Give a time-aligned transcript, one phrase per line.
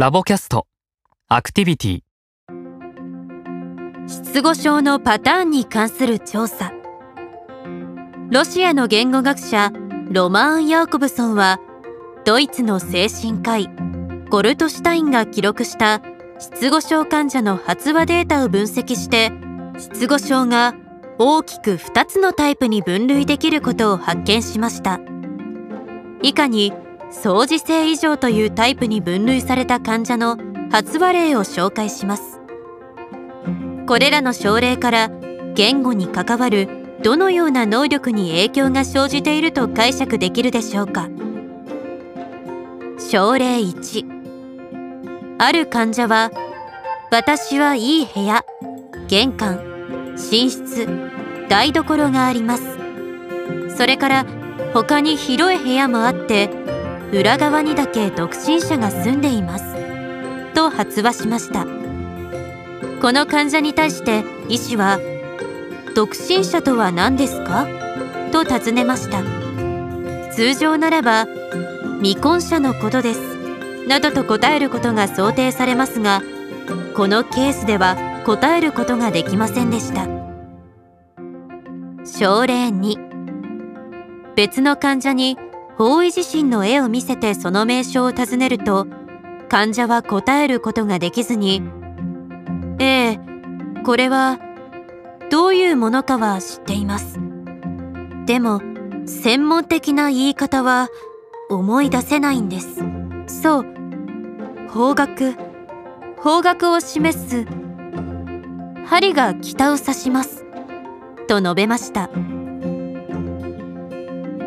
[0.00, 0.66] ラボキャスト。
[1.28, 2.00] アクティビティ。
[4.08, 6.72] 失語症のパターンに関する調査。
[8.30, 9.70] ロシアの言語学者
[10.10, 11.60] ロマーン・ヤーコブソンは
[12.24, 13.68] ドイツの精神科医
[14.30, 16.00] ゴルトシュタインが記録した
[16.38, 19.30] 失語症患者の発話データを分析して
[19.76, 20.74] 失語症が
[21.18, 24.98] 大きく2つのタイプに分類できることを発見しました。
[26.22, 26.72] 以下に
[27.10, 30.38] 相似性異常というタイプに分類された患者の
[30.70, 32.40] 発話例を紹介します。
[33.86, 35.10] これらの症例から
[35.54, 36.68] 言語に関わる
[37.02, 41.08] どのような能力に影響が生じていると解釈できるでしょうか。
[42.98, 44.04] 症例1
[45.38, 46.30] ある患者は
[47.10, 48.44] 私はいい部屋
[49.08, 50.86] 玄関寝室
[51.48, 52.62] 台所があります。
[53.76, 54.26] それから
[54.72, 56.50] 他に広い部屋もあって
[57.12, 59.74] 裏側にだけ独身者が住んでいます。
[60.54, 61.66] と発話しました。
[63.00, 64.98] この患者に対して医師は
[65.94, 67.66] 独身者とは何ですか？
[68.30, 69.22] と尋ねました。
[70.32, 71.26] 通常ならば
[72.00, 76.22] 未婚者のことですなどと答えることが想定されますが
[76.94, 80.06] このケースでは答えることができませんでした。
[82.06, 85.36] 症例2別の患者に
[85.80, 88.86] 方位地震の絵を見せてその名称を尋ねると
[89.48, 91.62] 患者は答えることができずに
[92.78, 93.20] 「ええ
[93.82, 94.38] これは
[95.30, 97.18] どういうものかは知っています」
[98.26, 98.60] でも
[99.06, 100.88] 専門的な言い方は
[101.48, 102.84] 思い出せないんです。
[103.26, 103.66] そう。
[104.68, 105.32] 方角。
[106.18, 107.46] 方角を示す
[108.84, 110.44] 針が北を指します。
[111.26, 112.10] と述べました。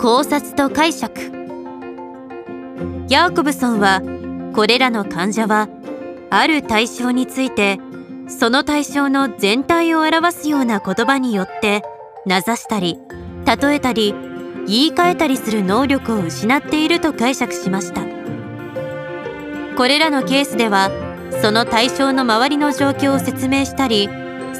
[0.00, 1.32] 考察と解釈。
[3.08, 4.00] ヤーコブソンは
[4.54, 5.68] これらの患者は
[6.30, 7.80] ある対象について
[8.28, 11.82] その対象の全体を表すような言葉によって
[12.26, 12.98] 名指したり
[13.44, 14.14] 例えたり
[14.68, 18.02] 言い換えたりする能力を失っていると解釈しました。
[19.76, 20.90] これらのケースでは
[21.42, 24.08] その対象の周りの状況を説明したり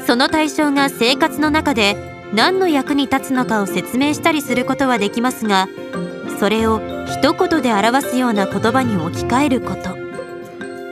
[0.05, 5.67] その対象が生活の中で何の役に立つのかを説明したりすることはできますが
[6.39, 9.97] それを一言で表すような言葉に置き換えること。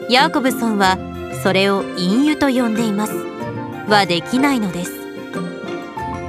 [0.10, 0.98] ヤーコブソンは
[1.44, 3.14] それを隠喩と呼んでいます。
[3.88, 4.92] はできないのです。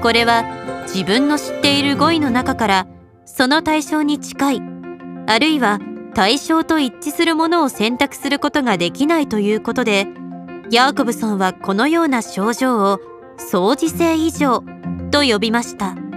[0.03, 0.45] これは
[0.85, 2.87] 自分の知っている語彙の中から
[3.25, 4.63] その対象に近い
[5.27, 5.81] あるいは
[6.15, 10.07] 対象と一致するものを選択することができないということで
[10.71, 13.01] ヤーコブソンはこのような症状を
[13.37, 14.65] 相似性異常
[15.11, 16.08] と呼びました。